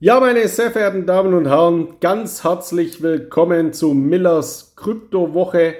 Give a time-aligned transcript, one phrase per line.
[0.00, 5.74] Ja, meine sehr verehrten Damen und Herren, ganz herzlich willkommen zu Millers Kryptowoche.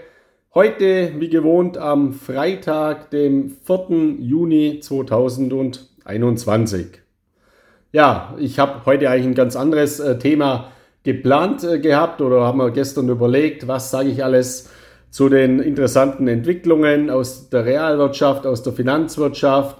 [0.53, 4.17] Heute, wie gewohnt, am Freitag, dem 4.
[4.19, 6.87] Juni 2021.
[7.93, 10.73] Ja, ich habe heute eigentlich ein ganz anderes äh, Thema
[11.05, 14.69] geplant äh, gehabt oder haben wir gestern überlegt, was sage ich alles
[15.11, 19.77] zu den interessanten Entwicklungen aus der Realwirtschaft, aus der Finanzwirtschaft,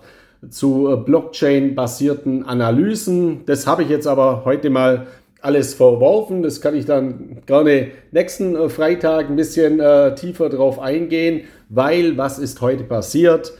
[0.51, 3.45] zu äh, Blockchain-basierten Analysen.
[3.47, 5.07] Das habe ich jetzt aber heute mal
[5.41, 6.43] alles verworfen.
[6.43, 12.17] Das kann ich dann gerne nächsten äh, Freitag ein bisschen äh, tiefer drauf eingehen, weil
[12.17, 13.53] was ist heute passiert?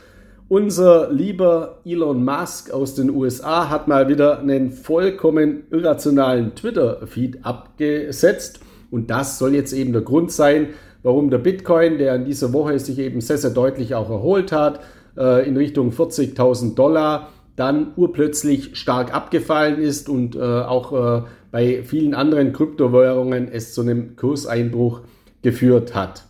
[0.49, 8.61] Unser lieber Elon Musk aus den USA hat mal wieder einen vollkommen irrationalen Twitter-Feed abgesetzt.
[8.91, 10.69] Und das soll jetzt eben der Grund sein,
[11.03, 14.81] warum der Bitcoin, der in dieser Woche sich eben sehr, sehr deutlich auch erholt hat,
[15.47, 22.15] in Richtung 40.000 Dollar dann urplötzlich stark abgefallen ist und äh, auch äh, bei vielen
[22.15, 25.01] anderen Kryptowährungen es zu einem Kurseinbruch
[25.43, 26.25] geführt hat.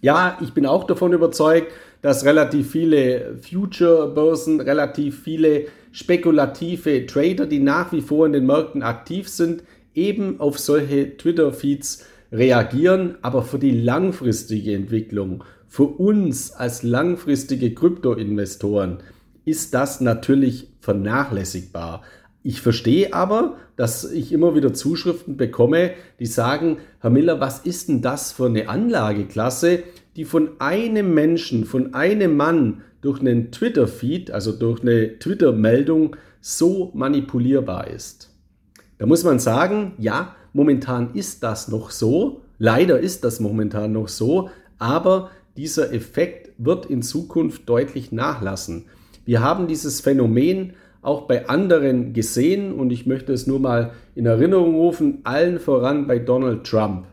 [0.00, 7.60] Ja, ich bin auch davon überzeugt, dass relativ viele Future-Börsen, relativ viele spekulative Trader, die
[7.60, 13.58] nach wie vor in den Märkten aktiv sind, eben auf solche Twitter-Feeds reagieren, aber für
[13.58, 15.44] die langfristige Entwicklung
[15.74, 18.98] für uns als langfristige Kryptoinvestoren
[19.44, 22.02] ist das natürlich vernachlässigbar.
[22.44, 27.88] Ich verstehe aber, dass ich immer wieder Zuschriften bekomme, die sagen, Herr Miller, was ist
[27.88, 29.82] denn das für eine Anlageklasse,
[30.14, 36.92] die von einem Menschen, von einem Mann durch einen Twitter-Feed, also durch eine Twitter-Meldung so
[36.94, 38.30] manipulierbar ist?
[38.98, 44.06] Da muss man sagen, ja, momentan ist das noch so, leider ist das momentan noch
[44.06, 48.86] so, aber dieser Effekt wird in Zukunft deutlich nachlassen.
[49.24, 54.26] Wir haben dieses Phänomen auch bei anderen gesehen und ich möchte es nur mal in
[54.26, 57.06] Erinnerung rufen, allen voran bei Donald Trump.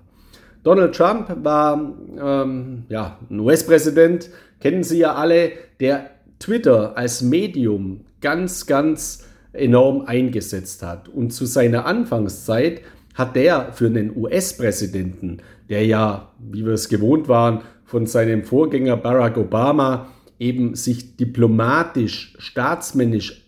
[0.63, 8.01] Donald Trump war ähm, ja, ein US-Präsident, kennen Sie ja alle, der Twitter als Medium
[8.21, 11.09] ganz, ganz enorm eingesetzt hat.
[11.09, 12.81] Und zu seiner Anfangszeit
[13.15, 15.37] hat der für einen US-Präsidenten,
[15.69, 20.07] der ja, wie wir es gewohnt waren, von seinem Vorgänger Barack Obama
[20.39, 23.45] eben sich diplomatisch, staatsmännisch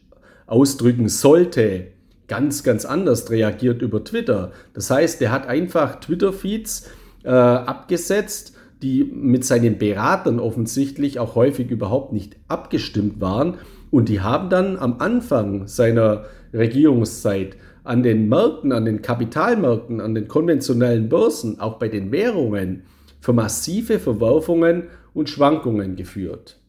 [0.48, 1.88] ausdrücken sollte,
[2.28, 4.52] ganz, ganz anders reagiert über Twitter.
[4.74, 6.90] Das heißt, er hat einfach Twitter-Feeds
[7.24, 13.60] äh, abgesetzt, die mit seinen Beratern offensichtlich auch häufig überhaupt nicht abgestimmt waren.
[13.92, 17.56] Und die haben dann am Anfang seiner Regierungszeit
[17.86, 22.84] an den Märkten, an den Kapitalmärkten, an den konventionellen Börsen, auch bei den Währungen,
[23.24, 26.60] für massive Verwerfungen und Schwankungen geführt.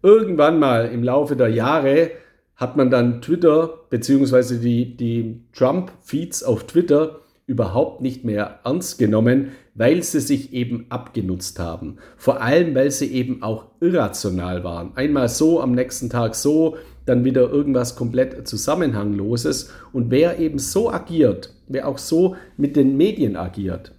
[0.00, 2.12] Irgendwann mal im Laufe der Jahre
[2.54, 4.58] hat man dann Twitter bzw.
[4.58, 11.58] die, die Trump-Feeds auf Twitter überhaupt nicht mehr ernst genommen, weil sie sich eben abgenutzt
[11.58, 11.96] haben.
[12.16, 14.92] Vor allem, weil sie eben auch irrational waren.
[14.94, 16.76] Einmal so, am nächsten Tag so,
[17.06, 19.72] dann wieder irgendwas komplett Zusammenhangloses.
[19.92, 23.97] Und wer eben so agiert, wer auch so mit den Medien agiert,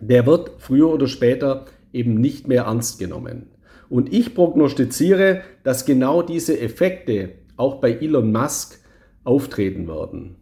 [0.00, 3.46] der wird früher oder später eben nicht mehr ernst genommen.
[3.88, 8.80] Und ich prognostiziere, dass genau diese Effekte auch bei Elon Musk
[9.24, 10.36] auftreten werden.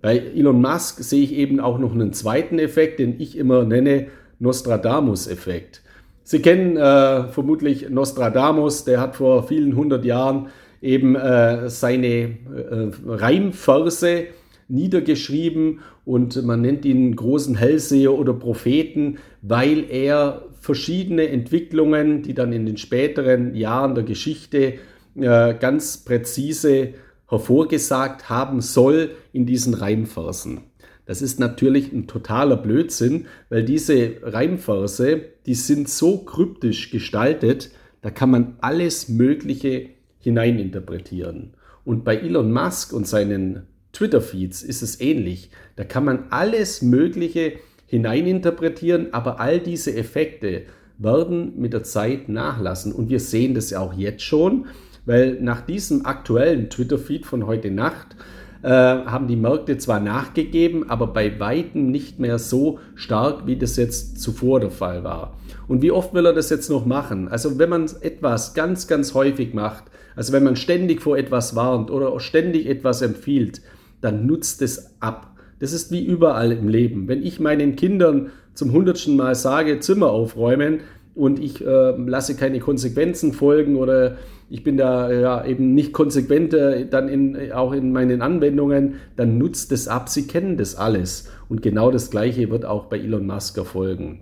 [0.00, 4.08] Bei Elon Musk sehe ich eben auch noch einen zweiten Effekt, den ich immer nenne
[4.38, 5.82] Nostradamus-Effekt.
[6.22, 10.48] Sie kennen äh, vermutlich Nostradamus, der hat vor vielen hundert Jahren
[10.82, 14.26] eben äh, seine äh, Reimverse
[14.68, 22.52] niedergeschrieben und man nennt ihn großen Hellseher oder Propheten, weil er verschiedene Entwicklungen, die dann
[22.52, 24.74] in den späteren Jahren der Geschichte
[25.16, 26.94] äh, ganz präzise
[27.28, 30.62] hervorgesagt haben soll in diesen Reimversen.
[31.06, 37.70] Das ist natürlich ein totaler Blödsinn, weil diese Reimverse, die sind so kryptisch gestaltet,
[38.02, 41.54] da kann man alles Mögliche hineininterpretieren.
[41.84, 43.66] Und bei Elon Musk und seinen
[43.98, 45.50] Twitter-Feeds ist es ähnlich.
[45.74, 47.54] Da kann man alles Mögliche
[47.86, 50.62] hineininterpretieren, aber all diese Effekte
[50.98, 52.92] werden mit der Zeit nachlassen.
[52.92, 54.66] Und wir sehen das ja auch jetzt schon,
[55.04, 58.14] weil nach diesem aktuellen Twitter-Feed von heute Nacht
[58.62, 63.76] äh, haben die Märkte zwar nachgegeben, aber bei weitem nicht mehr so stark, wie das
[63.76, 65.36] jetzt zuvor der Fall war.
[65.66, 67.26] Und wie oft will er das jetzt noch machen?
[67.26, 69.84] Also wenn man etwas ganz, ganz häufig macht,
[70.14, 73.60] also wenn man ständig vor etwas warnt oder ständig etwas empfiehlt,
[74.00, 75.36] dann nutzt es ab.
[75.58, 77.08] Das ist wie überall im Leben.
[77.08, 80.80] Wenn ich meinen Kindern zum hundertsten Mal sage, Zimmer aufräumen
[81.14, 84.16] und ich äh, lasse keine Konsequenzen folgen oder
[84.50, 89.36] ich bin da ja eben nicht konsequent äh, dann in, auch in meinen Anwendungen, dann
[89.36, 90.08] nutzt es ab.
[90.08, 91.30] Sie kennen das alles.
[91.48, 94.20] Und genau das Gleiche wird auch bei Elon Musk erfolgen.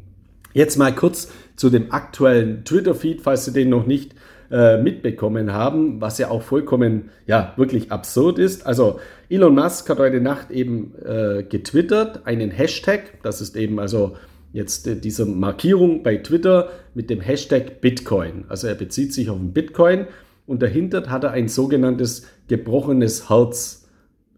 [0.52, 4.14] Jetzt mal kurz zu dem aktuellen Twitter-Feed, falls Sie den noch nicht
[4.50, 8.66] äh, mitbekommen haben, was ja auch vollkommen, ja, wirklich absurd ist.
[8.66, 14.16] Also Elon Musk hat heute Nacht eben äh, getwittert, einen Hashtag, das ist eben also
[14.52, 18.44] jetzt äh, diese Markierung bei Twitter mit dem Hashtag Bitcoin.
[18.48, 20.06] Also er bezieht sich auf den Bitcoin
[20.46, 23.88] und dahinter hat er ein sogenanntes gebrochenes Herz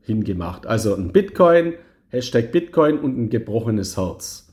[0.03, 0.67] hingemacht.
[0.67, 1.75] Also ein Bitcoin,
[2.09, 4.48] Hashtag Bitcoin und ein gebrochenes Herz.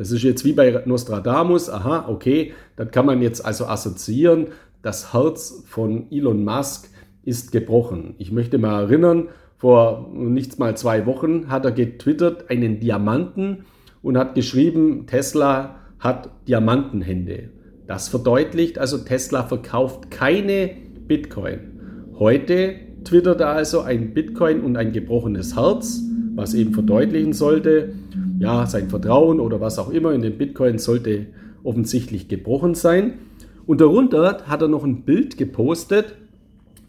[0.00, 4.46] Das ist jetzt wie bei Nostradamus, aha, okay, dann kann man jetzt also assoziieren,
[4.80, 6.88] das Herz von Elon Musk
[7.22, 8.14] ist gebrochen.
[8.16, 13.66] Ich möchte mal erinnern, vor nichts mal zwei Wochen hat er getwittert einen Diamanten
[14.00, 17.50] und hat geschrieben, Tesla hat Diamantenhände.
[17.86, 20.70] Das verdeutlicht also, Tesla verkauft keine
[21.08, 21.78] Bitcoin.
[22.18, 26.00] Heute twittert er also ein Bitcoin und ein gebrochenes Herz,
[26.40, 27.92] was eben verdeutlichen sollte,
[28.38, 31.26] ja, sein Vertrauen oder was auch immer in den Bitcoin sollte
[31.62, 33.18] offensichtlich gebrochen sein.
[33.66, 36.16] Und darunter hat er noch ein Bild gepostet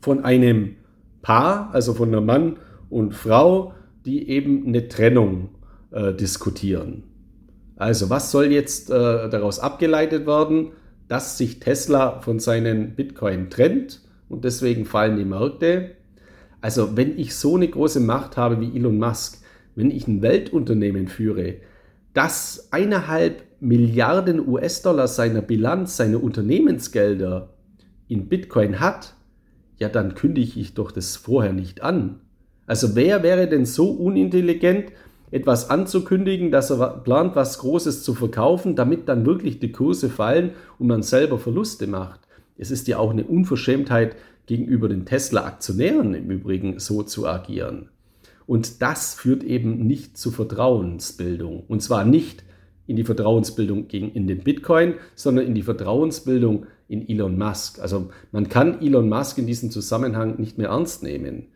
[0.01, 0.77] von einem
[1.21, 2.57] Paar, also von einer Mann
[2.89, 3.74] und Frau,
[4.06, 5.50] die eben eine Trennung
[5.92, 7.03] äh, diskutieren.
[7.75, 8.94] Also was soll jetzt äh,
[9.30, 10.69] daraus abgeleitet werden,
[11.07, 15.92] dass sich Tesla von seinen Bitcoin trennt und deswegen fallen die Märkte.
[16.62, 19.40] Also wenn ich so eine große Macht habe wie Elon Musk,
[19.75, 21.56] wenn ich ein Weltunternehmen führe,
[22.13, 27.50] das eineinhalb Milliarden US-Dollar seiner Bilanz, seiner Unternehmensgelder
[28.07, 29.13] in Bitcoin hat,
[29.77, 32.19] ja dann kündige ich doch das vorher nicht an.
[32.65, 34.91] Also wer wäre denn so unintelligent,
[35.31, 40.51] etwas anzukündigen, dass er plant, was Großes zu verkaufen, damit dann wirklich die Kurse fallen
[40.77, 42.19] und man selber Verluste macht.
[42.57, 47.89] Es ist ja auch eine Unverschämtheit gegenüber den Tesla-Aktionären im Übrigen so zu agieren.
[48.45, 51.63] Und das führt eben nicht zu Vertrauensbildung.
[51.67, 52.43] Und zwar nicht
[52.88, 57.79] in die Vertrauensbildung gegen, in den Bitcoin, sondern in die Vertrauensbildung in Elon Musk.
[57.79, 61.47] Also man kann Elon Musk in diesem Zusammenhang nicht mehr ernst nehmen.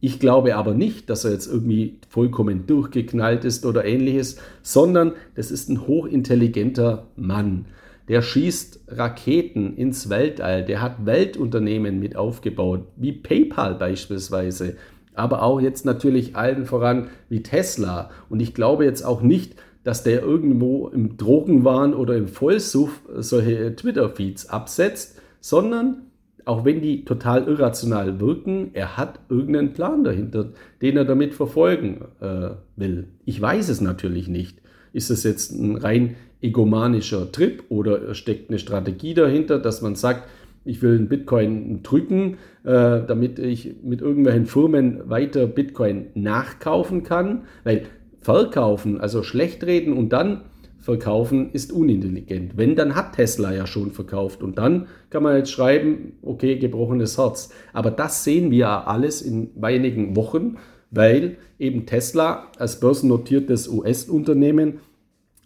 [0.00, 5.50] Ich glaube aber nicht, dass er jetzt irgendwie vollkommen durchgeknallt ist oder ähnliches, sondern das
[5.50, 7.64] ist ein hochintelligenter Mann.
[8.08, 14.76] Der schießt Raketen ins Weltall, der hat Weltunternehmen mit aufgebaut, wie PayPal beispielsweise,
[15.16, 18.10] aber auch jetzt natürlich allen voran wie Tesla.
[18.28, 23.74] Und ich glaube jetzt auch nicht, dass der irgendwo im Drogenwahn oder im Vollsuff solche
[23.76, 26.02] Twitter-Feeds absetzt, sondern
[26.44, 32.04] auch wenn die total irrational wirken, er hat irgendeinen Plan dahinter, den er damit verfolgen
[32.20, 33.08] äh, will.
[33.24, 34.58] Ich weiß es natürlich nicht.
[34.92, 40.28] Ist es jetzt ein rein egomanischer Trip oder steckt eine Strategie dahinter, dass man sagt,
[40.66, 47.44] ich will einen Bitcoin drücken, äh, damit ich mit irgendwelchen Firmen weiter Bitcoin nachkaufen kann,
[47.64, 47.86] weil
[48.20, 50.42] verkaufen, also schlecht reden und dann
[50.78, 52.56] verkaufen ist unintelligent.
[52.56, 54.42] Wenn, dann hat Tesla ja schon verkauft.
[54.42, 57.50] Und dann kann man jetzt schreiben, okay, gebrochenes Herz.
[57.72, 60.58] Aber das sehen wir alles in wenigen Wochen,
[60.92, 64.78] weil eben Tesla als börsennotiertes US-Unternehmen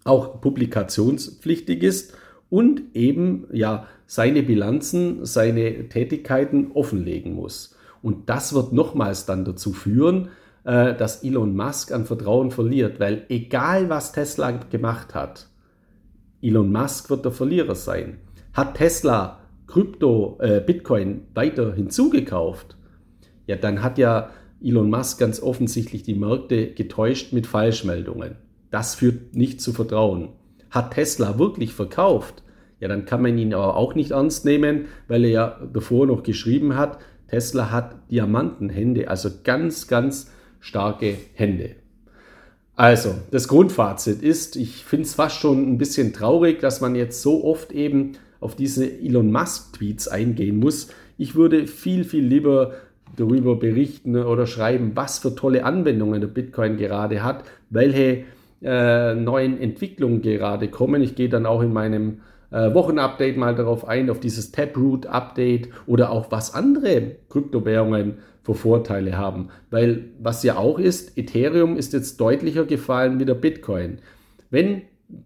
[0.04, 2.14] auch publikationspflichtig ist
[2.50, 7.76] und eben ja seine Bilanzen, seine Tätigkeiten offenlegen muss.
[8.02, 10.28] Und das wird nochmals dann dazu führen,
[10.64, 15.48] äh, dass Elon Musk an Vertrauen verliert, weil egal was Tesla gemacht hat,
[16.42, 18.18] Elon Musk wird der Verlierer sein.
[18.52, 22.76] Hat Tesla Krypto, äh, Bitcoin weiter hinzugekauft,
[23.46, 24.30] ja, dann hat ja
[24.62, 28.36] Elon Musk ganz offensichtlich die Märkte getäuscht mit Falschmeldungen.
[28.70, 30.30] Das führt nicht zu Vertrauen.
[30.70, 32.42] Hat Tesla wirklich verkauft?
[32.80, 36.22] Ja, dann kann man ihn aber auch nicht ernst nehmen, weil er ja davor noch
[36.22, 36.98] geschrieben hat,
[37.28, 41.76] Tesla hat Diamantenhände, also ganz, ganz starke Hände.
[42.74, 47.20] Also, das Grundfazit ist, ich finde es fast schon ein bisschen traurig, dass man jetzt
[47.20, 50.88] so oft eben auf diese Elon Musk-Tweets eingehen muss.
[51.18, 52.72] Ich würde viel, viel lieber
[53.16, 58.24] darüber berichten oder schreiben, was für tolle Anwendungen der Bitcoin gerade hat, welche
[58.62, 61.02] äh, neuen Entwicklungen gerade kommen.
[61.02, 66.10] Ich gehe dann auch in meinem äh, Wochenupdate mal darauf ein, auf dieses Taproot-Update oder
[66.10, 69.48] auch was andere Kryptowährungen für Vorteile haben.
[69.70, 73.98] Weil was ja auch ist, Ethereum ist jetzt deutlicher gefallen wie der Bitcoin.
[74.50, 74.82] Wenn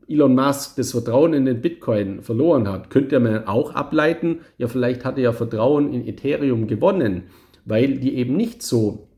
[0.08, 5.04] Elon Musk das Vertrauen in den Bitcoin verloren hat, könnte man auch ableiten, ja vielleicht
[5.04, 7.24] hat er ja Vertrauen in Ethereum gewonnen,
[7.64, 9.08] weil die eben nicht so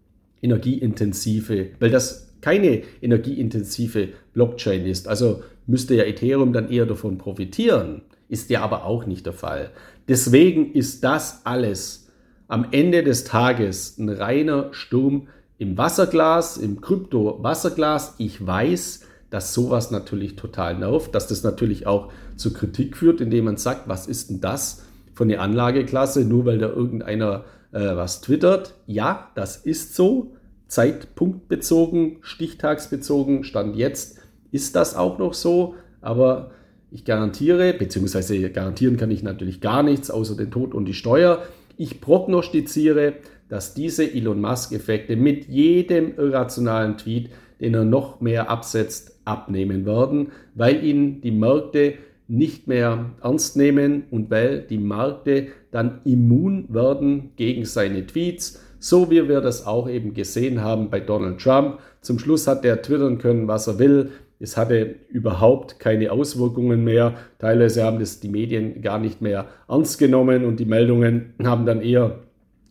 [0.42, 5.08] energieintensive, weil das keine energieintensive Blockchain ist.
[5.08, 8.02] Also müsste ja Ethereum dann eher davon profitieren.
[8.28, 9.70] Ist ja aber auch nicht der Fall.
[10.06, 12.06] Deswegen ist das alles
[12.46, 15.26] am Ende des Tages ein reiner Sturm
[15.58, 18.14] im Wasserglas, im Krypto-Wasserglas.
[18.18, 23.46] Ich weiß, dass sowas natürlich total nervt, dass das natürlich auch zu Kritik führt, indem
[23.46, 24.84] man sagt, was ist denn das
[25.14, 28.74] für eine Anlageklasse, nur weil da irgendeiner äh, was twittert.
[28.86, 30.36] Ja, das ist so.
[30.68, 34.18] Zeitpunktbezogen, stichtagsbezogen, Stand jetzt
[34.52, 35.74] ist das auch noch so.
[36.00, 36.50] Aber
[36.90, 41.42] ich garantiere, beziehungsweise garantieren kann ich natürlich gar nichts, außer den Tod und die Steuer.
[41.76, 43.14] Ich prognostiziere,
[43.48, 47.30] dass diese Elon Musk-Effekte mit jedem irrationalen Tweet,
[47.60, 51.94] den er noch mehr absetzt, abnehmen werden, weil ihn die Märkte
[52.28, 59.10] nicht mehr ernst nehmen und weil die Märkte dann immun werden gegen seine Tweets, so
[59.10, 61.78] wie wir das auch eben gesehen haben bei Donald Trump.
[62.00, 64.10] Zum Schluss hat er twittern können, was er will.
[64.38, 67.14] Es hatte überhaupt keine Auswirkungen mehr.
[67.38, 71.80] Teilweise haben das die Medien gar nicht mehr ernst genommen und die Meldungen haben dann
[71.80, 72.18] eher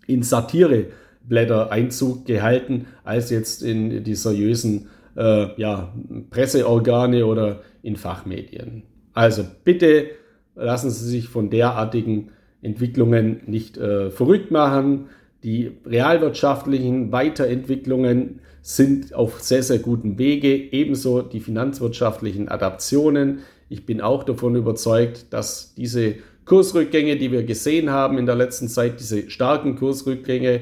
[0.06, 5.94] in Satireblätter Einzug gehalten, als jetzt in die seriösen äh, ja,
[6.30, 8.84] Presseorgane oder in Fachmedien.
[9.14, 10.08] Also bitte
[10.56, 12.30] lassen Sie sich von derartigen
[12.62, 15.08] Entwicklungen nicht äh, verrückt machen.
[15.46, 23.42] Die realwirtschaftlichen Weiterentwicklungen sind auf sehr, sehr gutem Wege, ebenso die finanzwirtschaftlichen Adaptionen.
[23.70, 28.68] Ich bin auch davon überzeugt, dass diese Kursrückgänge, die wir gesehen haben in der letzten
[28.68, 30.62] Zeit, diese starken Kursrückgänge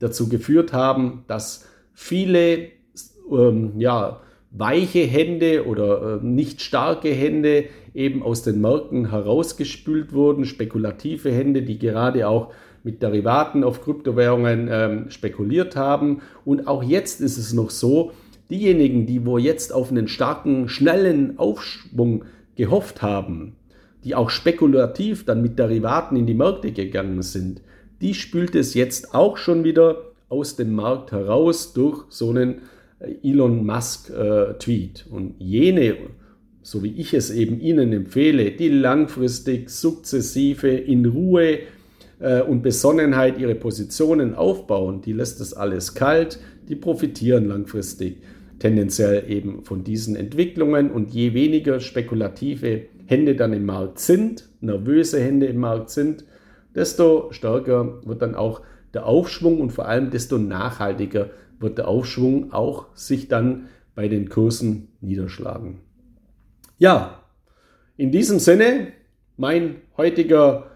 [0.00, 2.70] dazu geführt haben, dass viele
[3.30, 10.44] ähm, ja, weiche Hände oder äh, nicht starke Hände eben aus den Märkten herausgespült wurden,
[10.44, 12.52] spekulative Hände, die gerade auch
[12.84, 16.20] mit Derivaten auf Kryptowährungen ähm, spekuliert haben.
[16.44, 18.12] Und auch jetzt ist es noch so,
[18.50, 22.24] diejenigen, die wo jetzt auf einen starken, schnellen Aufschwung
[22.54, 23.56] gehofft haben,
[24.04, 27.62] die auch spekulativ dann mit Derivaten in die Märkte gegangen sind,
[28.00, 32.62] die spült es jetzt auch schon wieder aus dem Markt heraus durch so einen
[33.22, 34.54] Elon Musk äh.
[35.10, 35.96] Und jene,
[36.62, 41.60] so wie ich es eben Ihnen empfehle, die langfristig, sukzessive, in Ruhe
[42.18, 48.22] äh, und Besonnenheit ihre Positionen aufbauen, die lässt das alles kalt, die profitieren langfristig
[48.58, 55.20] tendenziell eben von diesen Entwicklungen und je weniger spekulative Hände dann im Markt sind, nervöse
[55.20, 56.24] Hände im Markt sind,
[56.74, 58.62] desto stärker wird dann auch
[58.94, 61.30] der Aufschwung und vor allem desto nachhaltiger
[61.60, 65.80] wird der Aufschwung auch sich dann bei den Kursen niederschlagen.
[66.78, 67.20] Ja,
[67.96, 68.88] in diesem Sinne,
[69.36, 70.70] mein heutiger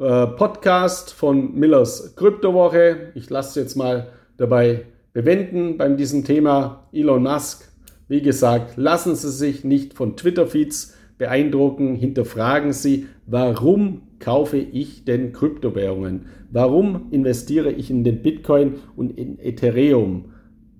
[0.00, 3.12] äh, Podcast von Millers Kryptowoche.
[3.14, 7.68] Ich lasse es jetzt mal dabei bewenden beim diesem Thema Elon Musk.
[8.08, 15.34] Wie gesagt, lassen Sie sich nicht von Twitter-Feeds beeindrucken, hinterfragen Sie, warum kaufe ich denn
[15.34, 16.26] Kryptowährungen?
[16.50, 20.32] Warum investiere ich in den Bitcoin und in Ethereum?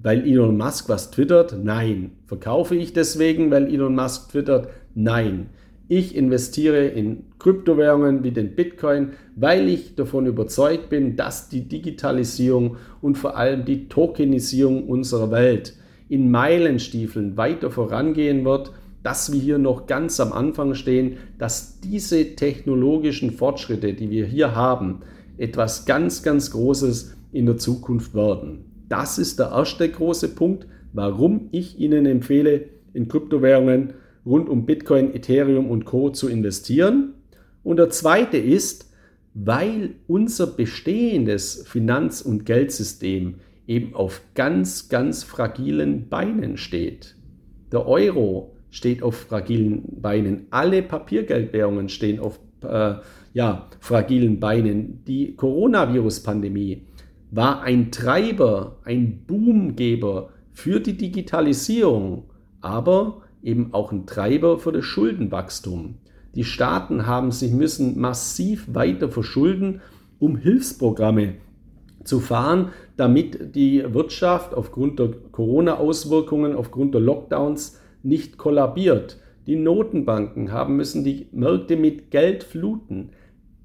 [0.03, 1.59] Weil Elon Musk was twittert?
[1.63, 2.13] Nein.
[2.25, 4.69] Verkaufe ich deswegen, weil Elon Musk twittert?
[4.95, 5.51] Nein.
[5.93, 12.77] Ich investiere in Kryptowährungen wie den Bitcoin, weil ich davon überzeugt bin, dass die Digitalisierung
[13.03, 15.75] und vor allem die Tokenisierung unserer Welt
[16.09, 18.71] in Meilenstiefeln weiter vorangehen wird
[19.03, 24.55] dass wir hier noch ganz am Anfang stehen, dass diese technologischen Fortschritte, die wir hier
[24.55, 25.01] haben,
[25.39, 28.65] etwas ganz, ganz Großes in der Zukunft werden.
[28.89, 33.95] Das ist der erste große Punkt, warum ich Ihnen empfehle, in Kryptowährungen
[34.25, 37.15] rund um Bitcoin, Ethereum und Co zu investieren.
[37.63, 38.91] Und der zweite ist,
[39.35, 43.37] weil unser bestehendes Finanz- und Geldsystem
[43.67, 47.15] eben auf ganz, ganz fragilen Beinen steht.
[47.71, 50.47] Der Euro steht auf fragilen Beinen.
[50.51, 52.95] Alle Papiergeldwährungen stehen auf äh,
[53.33, 55.05] ja, fragilen Beinen.
[55.05, 56.83] Die Coronavirus-Pandemie
[57.31, 62.25] war ein Treiber, ein Boomgeber für die Digitalisierung,
[62.61, 65.97] aber eben auch ein Treiber für das Schuldenwachstum.
[66.35, 69.81] Die Staaten haben sich müssen massiv weiter verschulden,
[70.19, 71.35] um Hilfsprogramme
[72.05, 79.19] zu fahren, damit die Wirtschaft aufgrund der Corona-Auswirkungen, aufgrund der Lockdowns nicht kollabiert.
[79.47, 83.11] Die Notenbanken haben müssen die Märkte mit Geld fluten.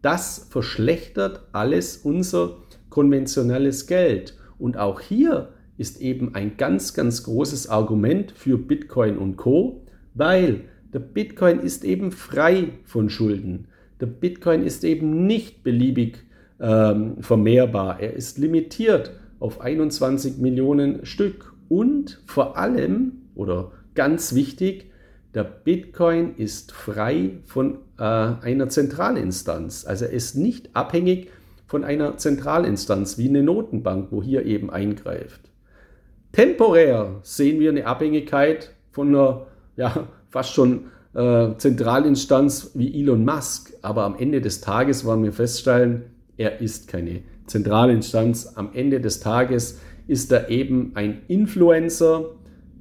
[0.02, 2.58] Das verschlechtert alles unser
[2.90, 4.38] konventionelles Geld.
[4.58, 10.62] Und auch hier ist eben ein ganz, ganz großes Argument für Bitcoin und Co, weil
[10.94, 13.68] der Bitcoin ist eben frei von Schulden.
[14.00, 16.20] Der Bitcoin ist eben nicht beliebig
[16.60, 18.00] ähm, vermehrbar.
[18.00, 21.54] Er ist limitiert auf 21 Millionen Stück.
[21.68, 24.92] Und vor allem, oder ganz wichtig,
[25.34, 29.86] der Bitcoin ist frei von äh, einer Zentralinstanz.
[29.86, 31.30] Also er ist nicht abhängig
[31.68, 35.42] von einer Zentralinstanz wie eine Notenbank, wo hier eben eingreift.
[36.36, 43.72] Temporär sehen wir eine Abhängigkeit von einer ja, fast schon äh, Zentralinstanz wie Elon Musk.
[43.82, 48.52] Aber am Ende des Tages wollen wir feststellen, er ist keine Zentralinstanz.
[48.56, 52.26] Am Ende des Tages ist er eben ein Influencer,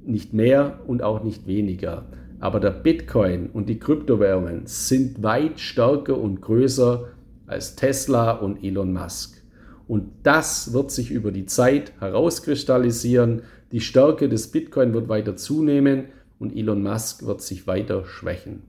[0.05, 2.07] nicht mehr und auch nicht weniger.
[2.41, 7.07] Aber der Bitcoin und die Kryptowährungen sind weit stärker und größer
[7.47, 9.44] als Tesla und Elon Musk.
[9.87, 13.43] Und das wird sich über die Zeit herauskristallisieren.
[13.71, 16.05] Die Stärke des Bitcoin wird weiter zunehmen
[16.39, 18.63] und Elon Musk wird sich weiter schwächen.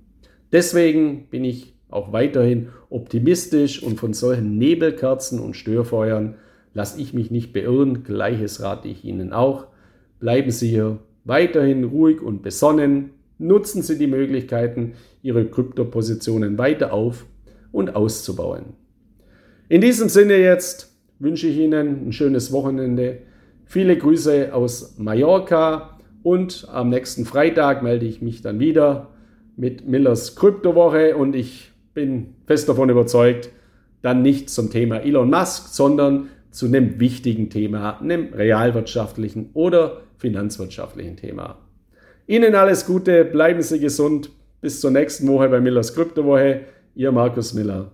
[0.52, 6.34] Deswegen bin ich auch weiterhin optimistisch und von solchen Nebelkerzen und Störfeuern
[6.74, 8.04] lasse ich mich nicht beirren.
[8.04, 9.68] Gleiches rate ich Ihnen auch.
[10.18, 13.10] Bleiben Sie hier weiterhin ruhig und besonnen.
[13.38, 17.26] Nutzen Sie die Möglichkeiten, Ihre Kryptopositionen weiter auf
[17.72, 18.74] und auszubauen.
[19.68, 23.18] In diesem Sinne jetzt wünsche ich Ihnen ein schönes Wochenende.
[23.64, 29.08] Viele Grüße aus Mallorca und am nächsten Freitag melde ich mich dann wieder
[29.56, 33.50] mit Millers Kryptowoche und ich bin fest davon überzeugt,
[34.02, 41.16] dann nicht zum Thema Elon Musk, sondern zu einem wichtigen Thema, einem realwirtschaftlichen oder finanzwirtschaftlichen
[41.16, 41.58] Thema.
[42.26, 44.30] Ihnen alles Gute, bleiben Sie gesund.
[44.60, 46.62] Bis zur nächsten Woche bei Millers Kryptowoche.
[46.94, 47.92] Ihr Markus Miller.